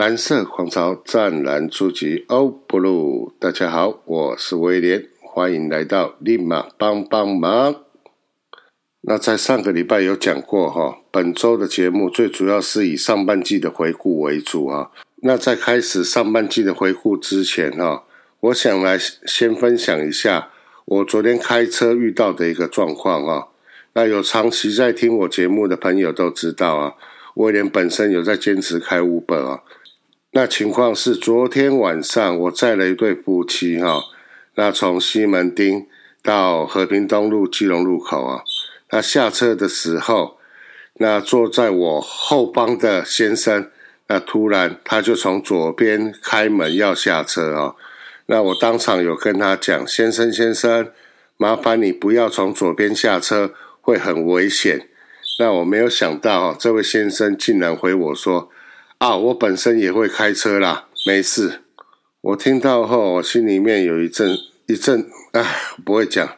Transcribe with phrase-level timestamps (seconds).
[0.00, 7.82] 蓝色狂潮湛蓝初级欧布鲁，大家好，我是威廉，欢迎来到立马帮帮忙。
[9.02, 14.90] 那在上个礼拜有讲过哈，本周的节目最主要是以上半季的回顾为主啊。
[15.16, 18.04] 那在开始上半季的回顾之前哈，
[18.40, 20.48] 我想来先分享一下
[20.86, 23.48] 我昨天开车遇到的一个状况啊。
[23.92, 26.94] 那有长期在听我节目的朋友都知道啊，
[27.34, 29.62] 威廉本身有在坚持开 Uber 啊。
[30.32, 34.00] 那情况是，昨天晚上我载了一对夫妻哈，
[34.54, 35.88] 那从西门町
[36.22, 38.44] 到和平东路基隆路口啊，
[38.90, 40.38] 那下车的时候，
[40.98, 43.68] 那坐在我后方的先生，
[44.06, 47.74] 那突然他就从左边开门要下车啊，
[48.26, 50.92] 那我当场有跟他讲，先生先生，
[51.36, 54.88] 麻烦你不要从左边下车，会很危险。
[55.40, 58.48] 那我没有想到，这位先生竟然回我说。
[59.00, 61.62] 啊，我本身也会开车啦，没事。
[62.20, 65.42] 我听到后，我心里面有一阵一阵，唉，
[65.82, 66.36] 不会讲，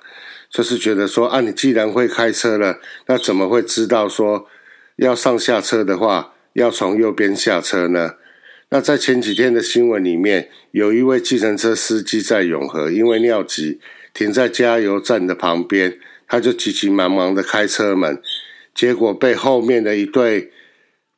[0.48, 4.46] 就是觉得说，啊，你既然会开车了，那怎么会知道说
[4.94, 8.14] 要上下车的话，要从右边下车呢？
[8.68, 13.80] 那在前几天的新闻里面，有一位计程车司机在永和，因为尿急，
[14.14, 18.22] 停在加油站的旁边，他就急急忙忙的开车门，
[18.72, 20.51] 结果被后面的一对。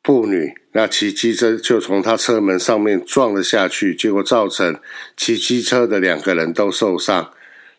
[0.04, 4.78] 妇女那骑机车就从他车门上面撞了下去，结果造成
[5.16, 7.32] 骑机车的两个人都受伤。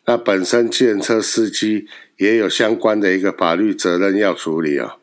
[0.05, 4.97] 那本身计程车司机也有相关的一个法律责任要处理啊。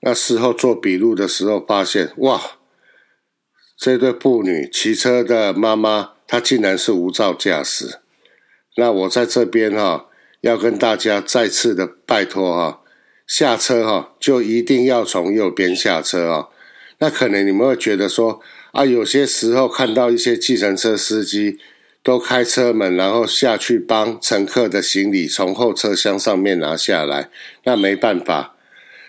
[0.00, 2.40] 那事后做笔录的时候发现，哇，
[3.78, 7.98] 这对妇女骑车的妈妈她竟然是无照驾驶。
[8.76, 10.06] 那我在这边哈
[10.42, 12.82] 要跟大家再次的拜托哈，
[13.26, 16.48] 下车哈就一定要从右边下车啊。
[16.98, 18.40] 那可能你们会觉得说
[18.72, 21.58] 啊，有些时候看到一些计程车司机
[22.02, 27.30] 都开车门，然后下去帮乘客的行李从后车厢上面拿下来，
[27.64, 28.56] 那没办法，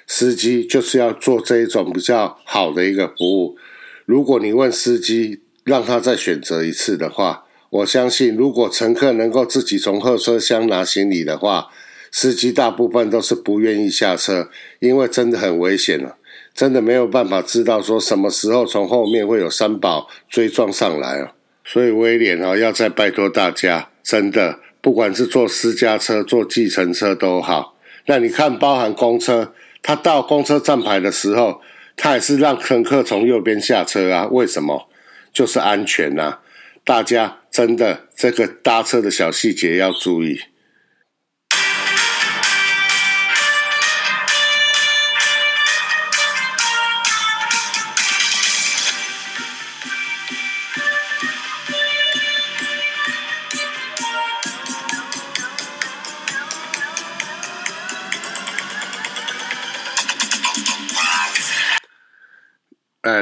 [0.05, 3.57] 司机就是要做这一种比较好的一个服务。
[4.05, 11.67] 如果你问司机让他再选择一次的话，我相信如果乘客能够自己从后车厢拿行李的话，
[12.11, 14.49] 司机大部分都是不愿意下车，
[14.79, 16.17] 因为真的很危险了。
[16.59, 21.29] 真的没有办法知道说什么时候从后面会有三宝追撞上来哦，
[21.63, 27.77] 所以威廉哦要再拜托大家，真的不管是坐私家车、坐计程车都好，
[28.07, 31.61] 那你看包含公车，他到公车站牌的时候，
[31.95, 34.27] 他也是让乘客从右边下车啊？
[34.29, 34.89] 为什么？
[35.31, 36.39] 就是安全呐！
[36.83, 40.37] 大家真的这个搭车的小细节要注意。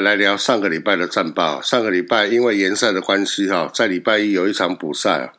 [0.08, 1.62] 来聊上个礼拜的战报。
[1.62, 5.34] 上个礼拜因为延赛的关系，哈，在礼拜一有一场补赛啊。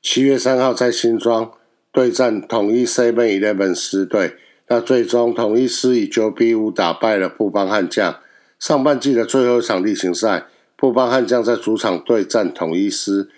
[0.00, 1.52] 七月三号在新庄
[1.92, 4.38] 对战统一 Seven Eleven 狮队，
[4.68, 8.18] 那最终统一狮以九比五打败了富邦悍将。
[8.58, 10.46] 上半季的最后一场例行赛，
[10.78, 13.28] 富邦悍将在主场对战统一狮，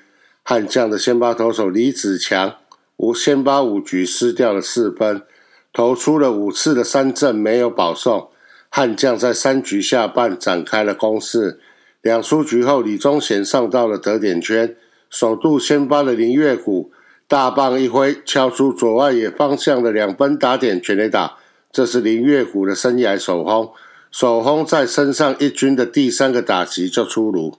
[0.45, 2.55] 悍将的先发投手李子强
[2.99, 5.21] 五先发五局失掉了四分，
[5.73, 8.29] 投出了五次的三振，没有保送。
[8.77, 11.61] 悍将在三局下半展开了攻势，
[12.03, 14.75] 两出局后，李宗贤上到了得点圈，
[15.09, 16.91] 首度先发的林月谷
[17.29, 21.37] 大棒一挥，敲出左外野方向的两分打点全垒打，
[21.71, 23.71] 这是林月谷的生涯首轰，
[24.11, 27.55] 首轰在身上一军的第三个打击就出炉。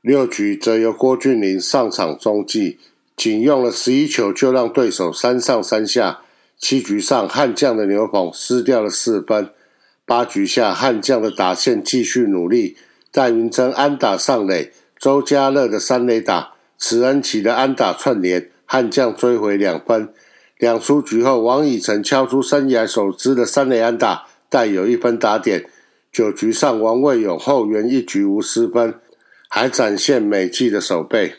[0.00, 2.78] 六局则由郭俊麟上场中继，
[3.16, 6.20] 仅用了十一球就让对手三上三下。
[6.56, 9.50] 七局上悍将的牛棚失掉了四分。
[10.06, 12.76] 八局下，悍将的打线继续努力。
[13.10, 20.08] 戴云珍安打上垒，周家乐的三垒打，慈恩奇的安打串联，悍将追回两分。
[20.58, 25.68] 两出局后，王以诚敲出生涯首支的三垒安打，带有一分打点。
[26.12, 28.94] 九局上，王卫勇后援一局无失分，
[29.48, 31.34] 还展现美记的手背。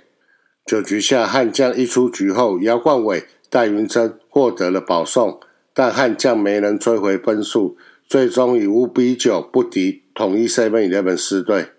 [0.65, 5.39] 九局下，悍将一出局后，姚冠伟、戴云珍获得了保送，
[5.73, 7.77] 但悍将没能追回分数。
[8.07, 11.71] 最终以五比九不敌统一 seven eleven 四队，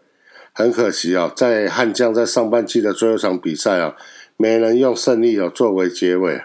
[0.53, 3.97] 很可惜啊，在悍将在上半季的最后一场比赛啊，
[4.37, 6.43] 没能用胜利哦作为结尾。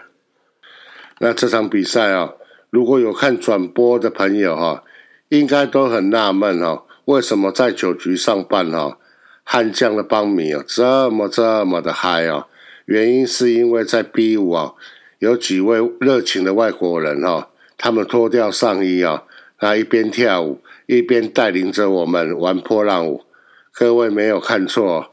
[1.18, 2.32] 那这场比赛啊，
[2.70, 4.82] 如果有看转播的朋友哈，
[5.28, 8.98] 应该都很纳闷哈，为什么在九局上半哈，
[9.42, 12.46] 悍将的邦迷哦这么这么的嗨哦，
[12.86, 14.72] 原因是因为在 B 五啊，
[15.18, 19.24] 有几位热情的外国人哦，他们脱掉上衣啊，
[19.60, 23.24] 那一边跳舞一边带领着我们玩波浪舞。
[23.72, 25.12] 各位没有看错，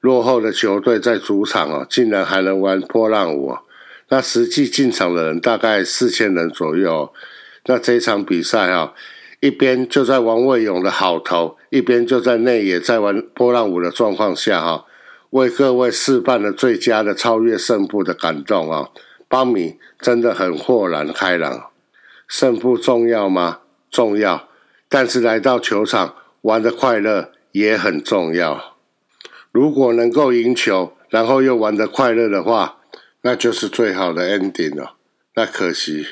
[0.00, 3.56] 落后的球队在主场哦，竟然还能玩波浪舞。
[4.08, 7.12] 那实际进场的人大概四千人左右。
[7.66, 8.92] 那这场比赛啊。
[9.40, 14.86] 一边就在王卫勇的好投，一边就在内野在玩波浪舞的状况下，哈，
[15.30, 18.88] 为各位示范了最佳的超越胜负的感动啊！
[19.28, 21.66] 邦米真的很豁然开朗。
[22.26, 23.58] 胜负重要吗？
[23.96, 24.50] 重要，
[24.90, 28.76] 但是来到球场玩的快乐也很重要。
[29.50, 32.76] 如果能够赢球，然后又玩的快乐的话，
[33.22, 34.96] 那就是最好的 ending 了。
[35.34, 36.08] 那可惜。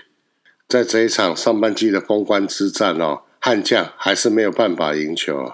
[0.67, 5.53] 在这一场上半季的封关之战哦，悍将还是没有办法赢球。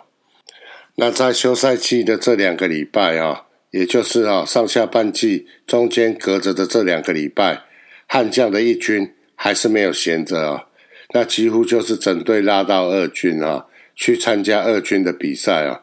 [0.95, 7.65] 那在休赛期的这两个礼拜啊，也就是啊上下半季中间隔着的这两个礼拜，
[8.07, 10.67] 悍将的一军还是没有闲着啊。
[11.13, 15.83] 那几乎就是整队拉到二军啊，去参加二军的比赛啊。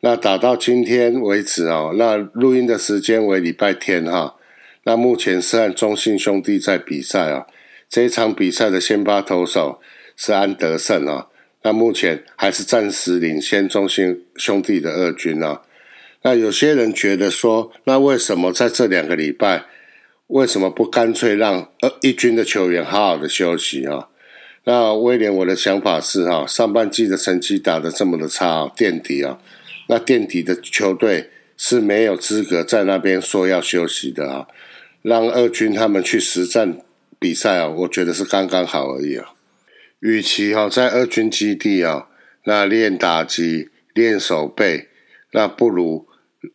[0.00, 4.36] 那打到今天为止啊，那录音的时间为礼拜天哈。
[4.84, 7.46] 那目前是按中信兄弟在比赛啊。
[7.88, 9.80] 这一场比赛的先发投手
[10.16, 11.28] 是安德胜啊，
[11.62, 15.60] 那目前还是暂时领先中信兄弟的二军啊。
[16.22, 19.66] 那有些人觉得说，那为什么在这两个礼拜，
[20.28, 24.08] 为什么不干脆让二一军的球员好好的休息啊？
[24.64, 29.38] 那威廉，我的想法是哈，上半季的成绩打得这么的差，垫底啊，
[29.88, 34.46] 那垫底的球队是没有资格在那边说要休息的啊，
[35.02, 36.78] 让二军他们去实战。
[37.18, 39.34] 比赛啊，我觉得是刚刚好而已啊。
[40.00, 42.08] 与其哈在二军基地啊，
[42.46, 44.88] 那练打击、练手背，
[45.30, 46.08] 那不如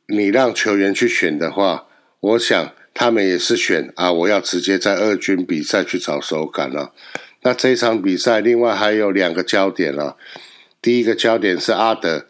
[0.09, 1.87] 你让球员去选的话，
[2.19, 4.11] 我想他们也是选啊。
[4.11, 6.91] 我要直接在二军比赛去找手感了。
[7.47, 10.17] 那这一场比赛另外还有两个焦点啊。
[10.81, 12.25] 第一个焦点是阿德，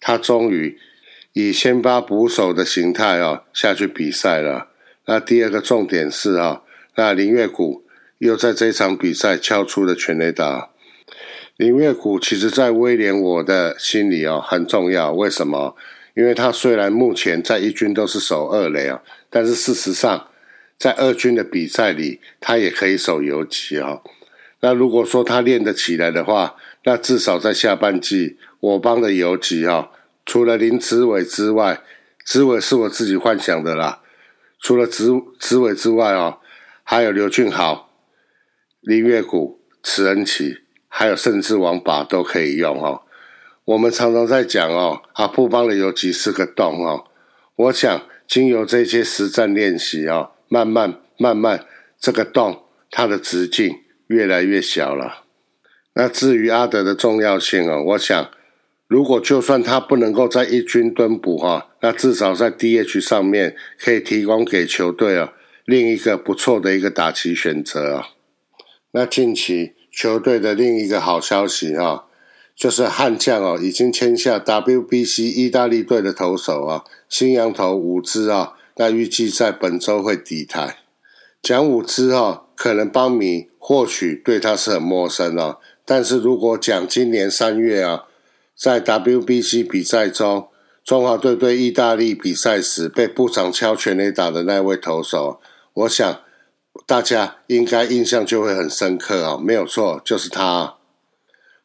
[0.00, 0.78] 他终于
[1.34, 4.68] 以先发捕手的形态啊下去比赛了。
[5.04, 6.62] 那第二个重点是啊。
[6.94, 7.84] 那林月谷
[8.16, 10.70] 又在这场比赛敲出了全垒打。
[11.58, 15.12] 林月谷其实，在威廉我的心里哦很重要。
[15.12, 15.76] 为什么？
[16.14, 20.28] 因为他虽然目前在一军都是守二垒啊，但是事实上
[20.78, 24.00] 在二军的比赛里，他也可以守游击啊。
[24.64, 29.90] 那如果说他练得起来的话，那至少在下半季，我帮的游击啊，
[30.24, 31.82] 除了林子伟之外，
[32.24, 34.00] 子伟是我自己幻想的啦。
[34.58, 36.38] 除了子子伟之外哦。
[36.86, 37.88] 还有刘俊豪、
[38.82, 43.02] 林月谷、池恩奇，还有甚至王把都可以用哦。
[43.64, 47.04] 我们常常在讲哦，啊，布邦的游击是个洞哦。
[47.56, 51.64] 我想经由这些实战练习哦，慢慢慢慢，
[51.98, 53.74] 这个洞它的直径
[54.08, 55.24] 越来越小了。
[55.94, 58.30] 那至于阿德的重要性哦，我想
[58.88, 65.32] 如果就算他不能够在一军蹲补哈，那至少在 DH 上面可以提供给球队哦。
[65.64, 68.08] 另一个不错的一个打击选择啊，
[68.92, 72.04] 那近期球队的另一个好消息啊，
[72.54, 80.83] 就是悍将哦已经签下 WBC 意大利队的投手啊，新羊头伍兹啊，那预计在本周会抵台。
[81.44, 88.04] 讲伍兹啊，可能邦迷或许对他是很陌生啊，但是如果讲今年三月啊，
[88.56, 90.48] 在 WBC 比赛中，
[90.82, 95.38] 中华队对意大利比赛时被部长敲全垒打的那位投手。
[95.74, 96.22] 我想
[96.86, 100.76] 大家应该印象就会很深刻啊，没有错，就是他。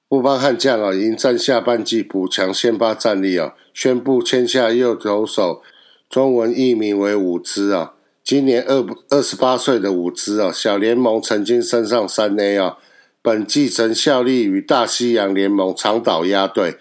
[0.10, 5.62] 布邦悍将啊，迎战下半季补强先发战力啊，宣布签下右投手，
[6.10, 7.94] 中文译名为伍兹啊。
[8.30, 12.78] 今年二二十八岁的伍兹啊，小联盟曾经升上三 A 啊，
[13.24, 16.78] 本季曾效力于大西洋联盟长岛鸭队，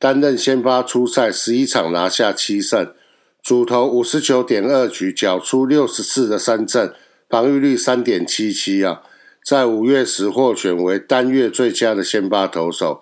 [0.00, 2.92] 担任先发出赛十一场，拿下七胜。
[3.40, 6.92] 主投五十九点二局，缴出六十四的三振，
[7.28, 9.02] 防御率三点七七啊！
[9.44, 13.00] 在五月时获选为单月最佳的先发投手。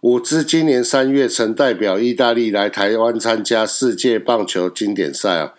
[0.00, 5.52] 伍兹今年三月曾代表意大利来台湾参加世界棒球经典赛啊，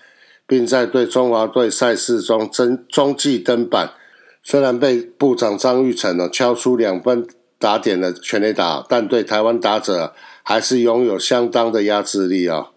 [0.47, 3.91] 并在对中华队赛事中争中继登板。
[4.41, 7.27] 虽然被部长张玉成呢敲出两分
[7.59, 12.69] 打点的全垒打，但对台湾打者还是拥有相当的压制力啊！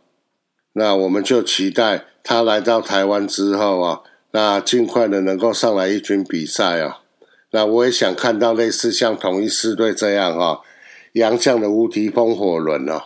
[0.73, 4.01] 那我们就期待他来到台湾之后啊，
[4.33, 7.01] 那尽快的能够上来一军比赛啊。
[7.53, 10.59] 那我也想看到类似像统一狮队这样啊，
[11.13, 13.05] 洋将的无敌风火轮啊。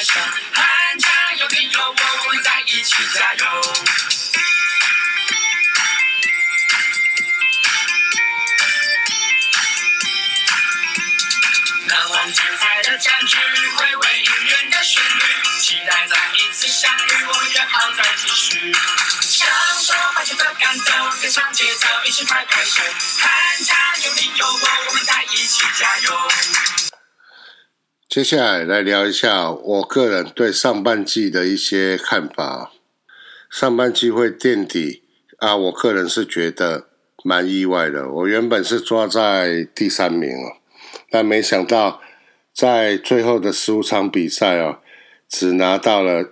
[0.00, 0.22] 开声，
[0.54, 3.44] 喊加油，你有我，我们在一起加油。
[11.86, 13.36] 难忘精彩的战局，
[13.76, 18.72] 回味音乐的旋律，期待再一次相遇，我们约好再继续。
[19.20, 19.46] 享
[19.82, 22.82] 受欢笑的感动，跟上节奏，一起拍拍手，
[23.18, 26.30] 喊加油，你有我，我们在一起加油。
[28.10, 32.72] 接下来来聊一下我个人对上半季的一些看法。
[33.48, 35.04] 上半季会垫底
[35.38, 36.88] 啊，我个人是觉得
[37.22, 38.10] 蛮意外的。
[38.10, 40.56] 我原本是抓在第三名哦，
[41.08, 42.00] 但没想到
[42.52, 44.80] 在最后的十五场比赛哦，
[45.28, 46.22] 只拿到了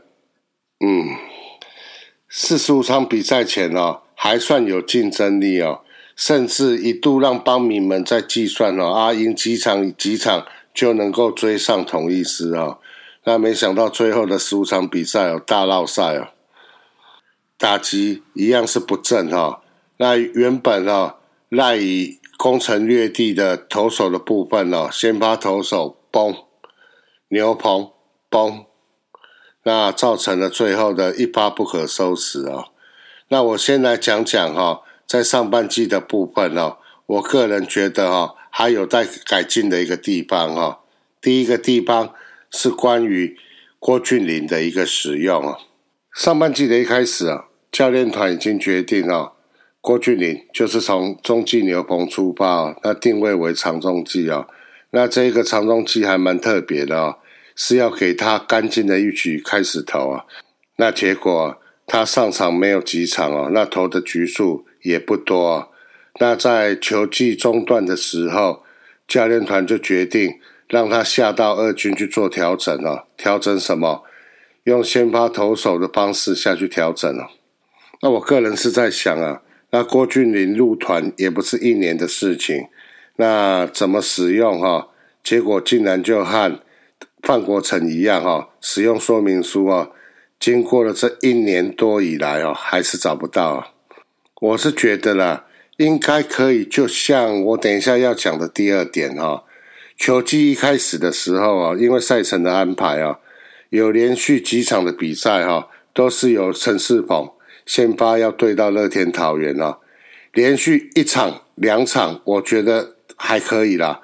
[0.85, 1.15] 嗯
[2.29, 5.83] 四十五场比赛前哦，还算有竞争力哦，
[6.17, 10.45] 甚至一度让邦迷们在计算哦，啊赢几场几场
[10.79, 12.79] 就能够追上同一师哦。
[13.25, 16.29] 那没想到最后的十五场比赛哦，大绕赛哦。
[17.57, 19.61] 打击一样是不正哈，
[19.97, 21.17] 那原本哦
[21.49, 26.37] 赖以攻城略地的投手的部分哦，先发投手崩，
[27.31, 27.91] 牛棚
[28.31, 28.65] 崩，
[29.65, 32.67] 那造成了最后的一发不可收拾哦。
[33.27, 40.81] 那我先来讲讲哈，在上半季的部分哦，我个人觉得哈还有待改进的一个地方哈。
[41.21, 42.14] 第一个地方
[42.50, 43.37] 是关于
[43.78, 45.59] 郭俊霖的一个使用啊，
[46.14, 47.47] 上半季的一开始啊。
[47.71, 49.33] 教练团已经决定哦，
[49.83, 54.49] 郭俊霖就是从中继牛棚出发哦，那定位为长中继哦，
[54.93, 57.19] 那这一个长中继还蛮特别的哦，
[57.55, 60.25] 是要给他干净的一局开始投啊，
[60.76, 65.71] 那结果他上场没有几场哦，那投的局数也不多，
[66.19, 68.65] 那在球季中段的时候，
[69.07, 74.05] 教练团就决定让他下到二军去做调整哦，调整什么？
[74.65, 77.29] 用先发投手的方式下去调整哦。
[78.03, 82.67] 那我个人是在想啊，那郭俊霖入团也不是一年的事情，
[83.17, 84.89] 那怎么使用哈？
[85.25, 86.61] 结果竟然就和
[87.23, 89.91] 范国成一样哈，使用说明书啊，
[90.39, 93.73] 经过了这一年多以来哦，还是找不到。
[94.41, 95.47] 我是觉得啦，
[95.79, 99.45] 应该可以，就像我等一下要讲的第二点哈，
[99.97, 103.21] 球季一开始的时候啊，因为赛程的安排啊，
[103.71, 107.31] 有连续几场的比赛哈，都是由陈世鹏。
[107.65, 109.79] 先发要对到乐天桃园啊，
[110.33, 114.01] 连续一场两场，我觉得还可以啦。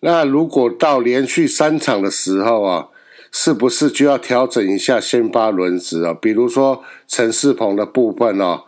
[0.00, 2.88] 那如果到连续三场的时候啊，
[3.30, 6.12] 是不是就要调整一下先发轮值啊？
[6.12, 8.64] 比如说陈世鹏的部分哦，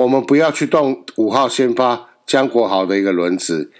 [0.00, 3.70] 我们不要去动五号先发江国豪的一个轮值，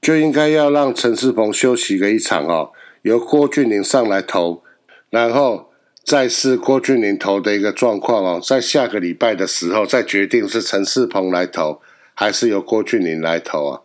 [0.00, 2.70] 就应该要让陈世鹏休息个一场哦，
[3.02, 4.62] 由郭俊霖上来投，
[5.10, 5.66] 然后。
[6.04, 11.82] 再是郭俊霖投的一个状况哦，在下个礼拜的时候再决定是陈世鹏来投，
[12.14, 13.80] 还是由郭俊霖来投啊？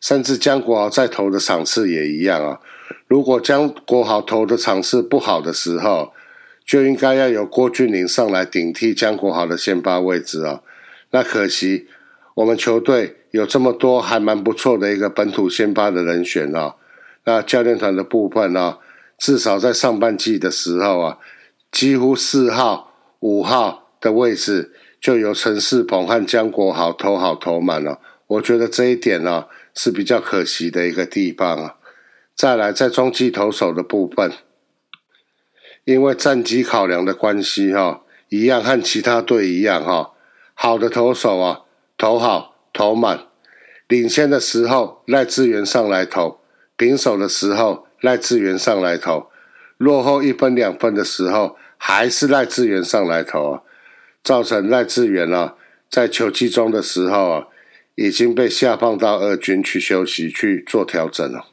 [0.00, 2.60] 甚至江国豪在投的场次也一样啊。
[3.08, 6.12] 如果江国豪投的场次不好的时候，
[6.64, 10.62] 就应该要由郭俊霖上来顶替江国豪的先发位置哦。
[11.14, 11.86] 那可惜
[12.34, 16.74] 我们球队有这么多还蛮不错的一个本土先发的人选哦。
[17.24, 18.78] 那教练团的部分呢，
[19.16, 21.18] 至少在上半季的时候啊。
[21.70, 31.76] 几乎四号、五号的位置就由陈世鹏和江国豪投好投满了，我觉得这一点呢是比较可惜的一个地方啊。
[32.36, 34.30] 再来，在中继投手的部分，
[35.84, 40.12] 因为战绩考量的关系哈，一样和其他队一样哈，
[40.54, 41.60] 好的投手啊
[41.98, 43.26] 投好投满，
[43.86, 46.40] 领先的时候赖志源上来投，
[46.76, 49.28] 平手的时候赖志源上来投，
[49.76, 51.56] 落后一分两分的时候。
[51.76, 53.62] 还是赖志源上来投啊，
[54.22, 55.54] 造成赖志源啊，
[55.90, 57.48] 在球季中的时候啊，
[57.94, 61.48] 已经被下放到二军去休息去做调整了。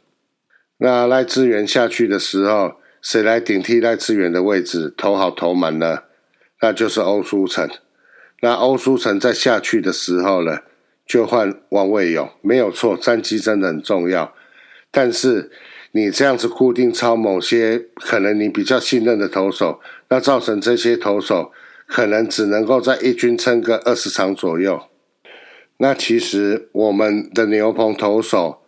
[0.77, 6.03] 那赖志源下去的时候，谁来顶替赖志源的位置投好投满呢？
[6.61, 7.69] 那就是欧书成。
[8.41, 10.59] 那欧舒城在下去的时候呢，
[11.07, 14.35] 就换王卫勇，没有错，战绩真的很重要，
[14.91, 15.49] 但是。
[15.93, 21.51] 你这样子固定抄某些可能你比较信任的投手，那造成这些投手
[21.85, 24.83] 可能只能够在一军撑个二十场左右。
[25.79, 28.61] 那其实我们的牛棚投手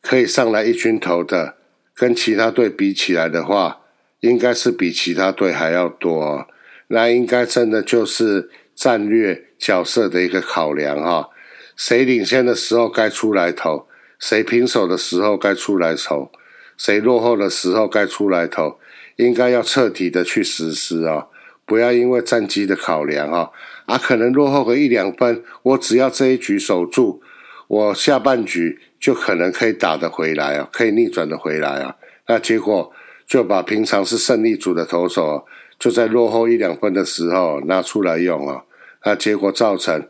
[0.00, 1.56] 可以上来一军投的，
[1.94, 3.82] 跟其他队比起来的话，
[4.20, 6.46] 应该是比其他队还要多。
[6.88, 8.48] 那应该真的就是
[8.80, 11.28] 战略角色的一个考量哈。
[11.76, 13.86] 谁领先的时候该出来投，
[14.18, 16.30] 谁平手的时候该出来投。
[16.78, 18.78] 谁落后的时候该出来投，
[19.16, 21.26] 应该要彻底的去实施啊，
[21.66, 23.50] 不要因为战机的考量啊，
[23.84, 27.20] 啊可能落后个一两分，我只要这一局守住，
[27.68, 31.96] 我下半局就可能可以打得回来啊，可以逆转的回来啊，
[32.28, 32.90] 那结果
[33.26, 35.44] 就把平常是胜利组的投手，
[35.78, 38.64] 就在落后一两分的时候拿出来用啊，
[39.04, 40.08] 那结果造成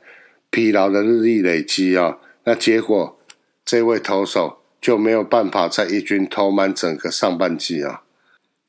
[0.51, 3.19] 疲劳的日益累积啊，那结果
[3.65, 8.03] 这位投手就没有办法在一军投满整个上半季啊。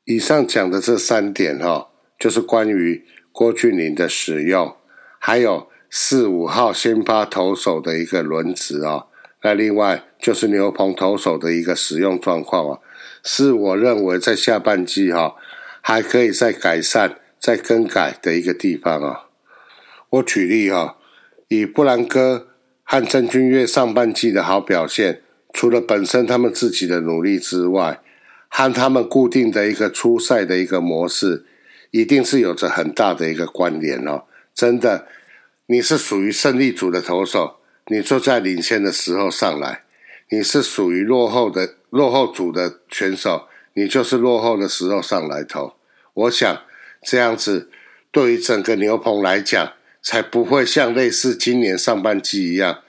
[0.04, 1.88] 以上讲的这三点哈，
[2.18, 4.76] 就是关于郭俊麟的使用，
[5.18, 9.06] 还有四五号先发投手的一个轮值啊。
[9.42, 12.78] 那另外就是牛棚投手的一个使用状况啊，
[13.24, 15.34] 是我认为在下半季哈
[15.80, 19.26] 还可以再改善、再更改的一个地方啊。
[20.12, 20.98] 我举例哈，
[21.48, 22.48] 以布兰哥
[22.82, 25.22] 和郑君岳上半季的好表现，
[25.54, 28.02] 除了本身他们自己的努力之外，
[28.48, 31.46] 和他们固定的一个出赛的一个模式，
[31.92, 34.24] 一定是有着很大的一个关联哦。
[34.54, 35.06] 真的，
[35.66, 39.84] 你是属于胜利组的投手，你就在领先的时候上来；
[40.28, 45.72] 你是属于落后的落后组的选手，你就是落后的时候上来投。
[46.12, 46.60] 我想
[47.02, 47.70] 这样子，
[48.10, 52.80] 对于整个牛棚来讲，才不会像类似今年上半季一样，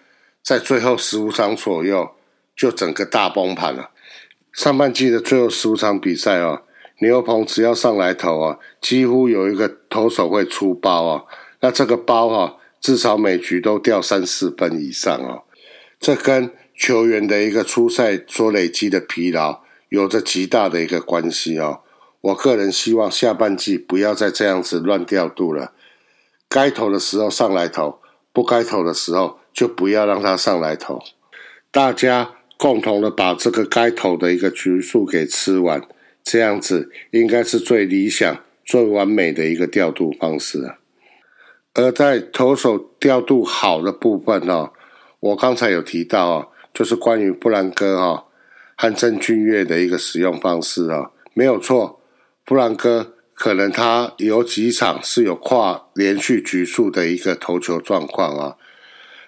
[0.42, 2.12] 在最后十五场左右
[2.56, 3.92] 就整个大崩盘了。
[4.52, 6.64] 上半季的最后十五场比赛哦，
[7.00, 11.24] 牛棚只要上来投啊，几乎有一个投手会出包啊。
[11.62, 15.44] 那这个包哈，至少每局都掉三四分以上哦。
[16.00, 21.82] 这跟球员的一个出赛所累积的疲劳有着极大的一个关系哦。
[22.22, 25.74] 我个人希望下半季不要再这样子乱调度了，
[26.54, 28.00] 该投的时候上来投，
[28.32, 31.02] 不该投的时候就不要让他上来投。
[31.72, 32.36] 大家。
[32.56, 35.82] 共同的把这个该投的一个局数给吃完，
[36.24, 40.76] 这样子应该是最理想、最完美的一个调度方式。
[41.74, 44.72] 而在投手调度好的部分哦，
[45.20, 48.28] 我刚才有提到哦，就是关于布兰哥哈
[48.78, 52.00] 和郑俊岳的一个使用方式啊，没有错。
[52.46, 53.13] 布兰哥
[53.44, 58.56] 可能他有几场是有跨连续局数的一个投球状况啊，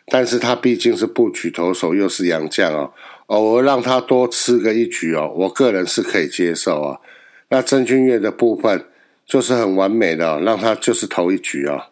[0.07, 2.93] 但是他毕竟是布局投手，又是洋将哦。
[3.25, 7.01] 偶尔让他多吃个一局哦，我个人是可以接受啊。
[7.49, 8.85] 那曾俊岳的部分
[9.25, 11.89] 就是很完美的，让他就是投一局啊。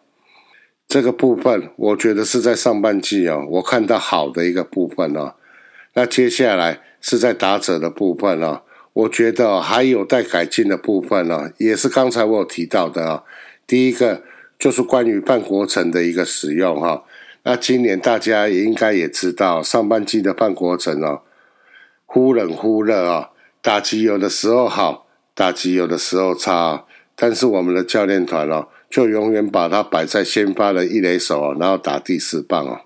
[0.88, 5.34] 这个部分我觉得是在上半季哦，我看到好的一个部分哦。
[5.92, 8.62] 那接下来是在打者的部分哦，
[8.94, 13.24] 我觉得还有待改进的部分呢，也是刚才我有提到的啊。
[13.66, 14.22] 第一个
[14.58, 17.04] 就是关于半国成的一个使用哈。
[17.42, 21.22] 那今年大家也应该也知道，上半季的半国成哦，
[22.06, 23.30] 忽冷忽热啊，
[23.60, 26.84] 打击有的时候好，打击有的时候差，
[27.16, 32.80] 但是我们的教练团哦，就永远把它摆在先发的一垒手哦，然后打第四棒哦。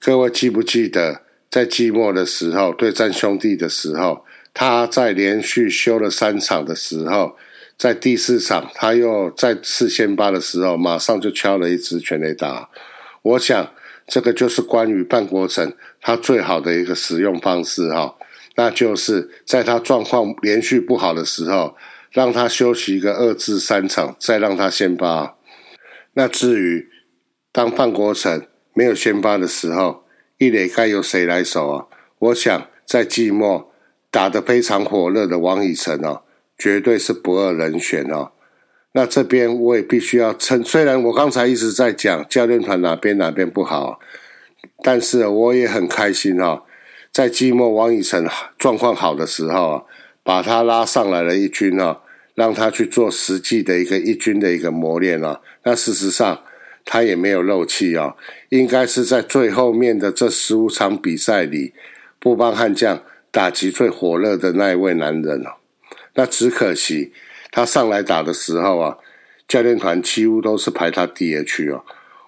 [0.00, 7.36] 各位记不记得，在季末的时候对战兄弟的时候，他在连续休了三场的时候，
[7.78, 12.70] 在第四场他又再次先发的时候，马上就敲了一支全垒打，
[13.22, 13.72] 我想。
[14.04, 18.16] 这个就是关于范国成他最好的一个使用方式哈，
[18.56, 21.76] 那就是在他状况连续不好的时候，
[22.10, 25.38] 让他休息一个二至三场，再让他先发。
[26.14, 26.88] 那至于
[27.52, 30.04] 当范国成没有先发的时候，
[30.36, 31.86] 一垒该由谁来守啊？
[32.18, 33.71] 我想在季末
[34.12, 36.22] 打得非常火热的王以诚哦，
[36.58, 38.30] 绝对是不二人选哦。
[38.92, 43.98] 那这边我也必须要称，虽然我刚才一直在讲教练团哪边哪边不好，
[44.84, 46.62] 但是我也很开心哈，
[47.10, 49.82] 在季末王以诚状况好的时候啊，
[50.22, 52.00] 把他拉上来了一军啊，
[52.34, 55.40] 让他去做实际的一个一军的一个磨练啊。
[55.64, 56.42] 那事实上
[56.84, 58.14] 他也没有漏气啊，
[58.50, 61.72] 应该是在最后面的这十五场比赛里，
[62.20, 65.54] 不帮悍将打击最火热的那一位男人哦。
[66.14, 67.12] 那只可惜。
[67.54, 68.96] 他上来打的时候啊，
[69.46, 71.84] 教练团几乎都是排他 DH 哦。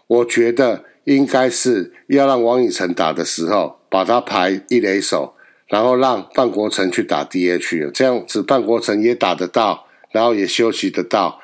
[0.07, 5.35] 我觉得应该是要让王以诚打的时候，把他排一垒手，
[5.69, 11.41] 然后让范国成去打 DH，这样子范国成也打得到，然后也休息得到。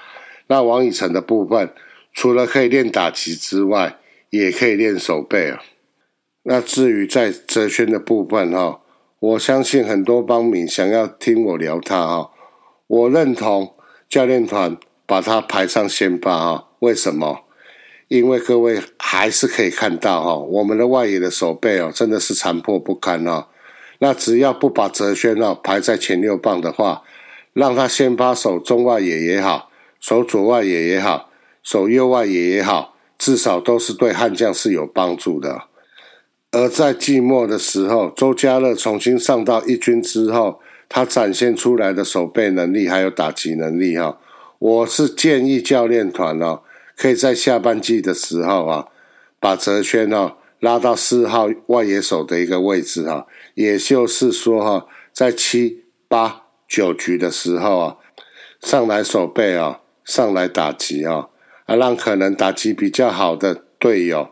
[0.49, 1.73] 那王以诚的部分，
[2.13, 5.63] 除了可以练打击之外，也可以练手背啊。
[6.43, 8.83] 那至于在哲轩的部分哈，
[9.21, 12.31] 我相信很多帮民想要听我聊他哈。
[12.87, 13.75] 我认同
[14.09, 16.65] 教练团把他排上先发啊？
[16.79, 17.41] 为什么？
[18.09, 23.49] 因为各位还是可以看到哈，我们的外野的手背哦，真的是残破不堪哦。
[23.99, 27.03] 那只要不把哲轩哦排在前六棒的话，
[27.53, 31.29] 让他先发守中外野也好，守左外野也好，
[31.63, 35.65] 守右外野也好，至少都是对悍将是有帮助的。
[36.53, 44.19] 而在季末的时候，周家乐重新上到一军之后，他展现出来的守备能力还有打击能力哈，
[44.59, 46.63] 我是建议教练团哦，
[46.97, 48.89] 可以在下半季的时候啊，
[49.39, 57.97] 把哲轩哦拉到四号外野手的一个位置哈，也就是说哈，在七八九局的时候啊，
[58.61, 61.29] 上来守备啊，上来打击啊，
[61.67, 64.31] 啊让可能打击比较好的队友。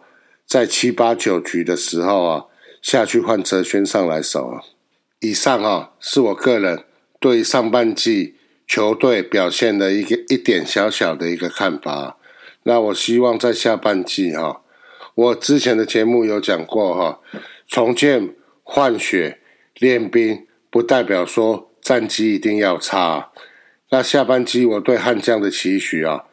[0.49, 2.45] 在七八九局的时候啊，
[2.81, 4.63] 下去换泽轩上来守啊。
[5.21, 6.85] 以上啊，是我个人
[7.21, 12.17] 对上半季球队表现的一个一点小小的一个看法。
[12.63, 14.63] 那我希望在下半季哈，
[15.15, 17.21] 我之前的节目有讲过哈，
[17.67, 19.41] 重建换血
[19.75, 23.33] 练兵，不代表说战绩一定要差。
[23.91, 26.25] 那下半季我对悍将的期许啊，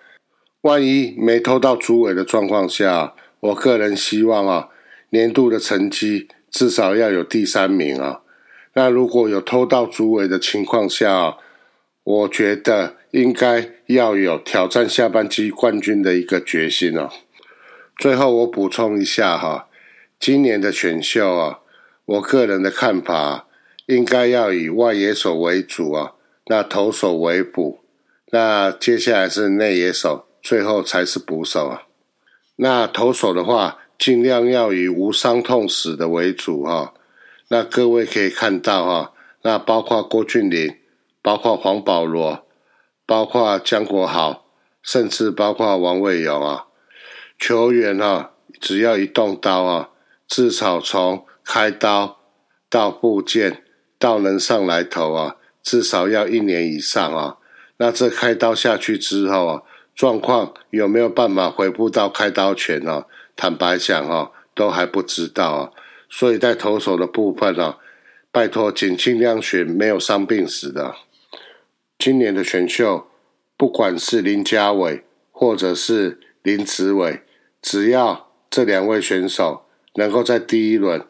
[0.62, 3.14] 万一没偷到主委的状况下。
[3.46, 4.70] 我个人希望啊，
[5.10, 8.22] 年度的成绩至少要有第三名啊。
[8.74, 11.38] 那如果有偷到主委的情况下，
[12.04, 17.10] 我觉得应该要有挑战下半季冠军的一个决心哦。
[17.98, 19.68] 最后我补充一下哈，
[20.20, 21.60] 今年的选秀啊，
[22.06, 23.48] 我个人的看法
[23.86, 26.14] 应该要以外野手为主啊，
[26.48, 27.82] 那投手为辅，
[28.32, 31.84] 那接下来是内野手，最后才是捕手啊。
[32.58, 36.94] 那投手的话，尽量要以无伤痛死的为主哈。
[37.50, 40.78] 那各位可以看到哈，那包括郭俊麟，
[41.22, 42.46] 包括黄保罗，
[43.06, 44.46] 包括江国豪，
[44.82, 46.68] 甚至包括王伟勇啊，
[47.38, 49.90] 球员啊，只要一动刀啊，
[50.26, 52.20] 至少从开刀
[52.70, 53.64] 到部件
[54.00, 57.38] 到能上来投啊，至少要一年以上啊。
[57.78, 59.64] 那这开刀下去之后啊。
[59.96, 63.06] 状况有没有办法回复到开刀前呢？
[63.38, 65.72] 坦白讲哈，都还不知道啊。
[66.10, 67.78] 所以在投手的部分呢，
[68.30, 70.96] 拜托请尽量选没有伤病史的。
[71.98, 73.08] 今年的选秀，
[73.56, 77.22] 不管是林家伟或者是林子伟，
[77.62, 81.06] 只要这两位选手能够在第一轮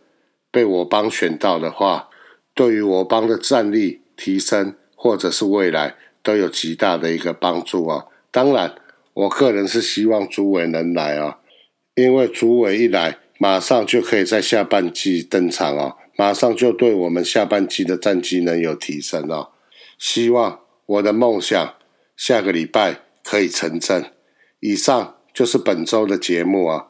[0.52, 2.10] 被我帮选到的话，
[2.54, 8.06] 对于我帮的战力提升或者是未来都有极大的一个帮助啊。
[8.36, 8.76] 当然，
[9.14, 11.40] 我个人是希望朱伟能来啊，
[11.96, 19.52] 因为朱伟一来，马上就可以在下半季登场啊，马上就对我们下半季的战绩能有提升啊。
[19.98, 21.76] 希望我的梦想
[22.18, 24.12] 下个礼拜可以成真。
[24.60, 26.88] 以上就是本周的节目啊，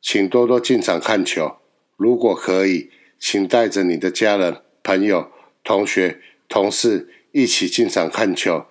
[0.00, 1.56] 请多多进场看球。
[1.96, 5.32] 如果可以，请带着你的家人、朋友、
[5.64, 8.66] 同学、同事一起进场看球。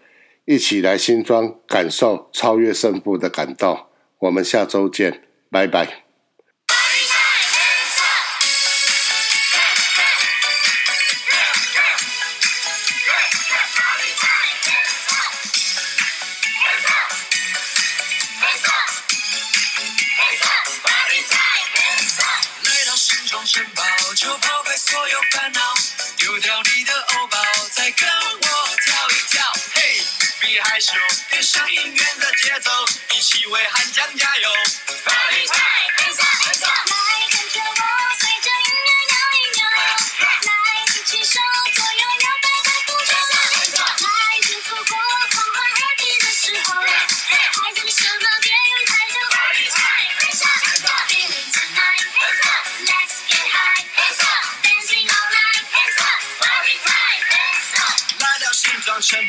[0.45, 3.77] 一起来新庄感受超越胜负的感动。
[4.19, 6.04] 我们下周见，拜拜。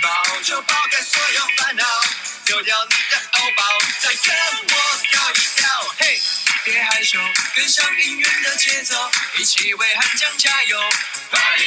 [0.07, 1.85] 抱就抛开所有烦恼，
[2.45, 3.65] 丢掉你的欧包，
[4.01, 4.73] 再跟我
[5.11, 5.67] 跳一跳，
[5.99, 6.23] 嘿，
[6.65, 7.19] 别害羞，
[7.57, 10.79] 跟上音乐的节奏，一起为汉江加油。
[11.33, 11.67] 来跟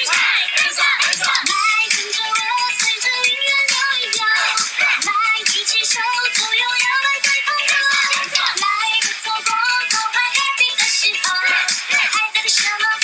[2.14, 2.36] 着我，
[2.80, 4.24] 随着音乐扭一扭，
[5.04, 6.00] 来一起手
[6.36, 8.66] 左右摇摆最放纵，来
[9.02, 9.52] 不错过，
[9.90, 11.28] 充满 happy 的时候，
[11.92, 12.99] 还等什么？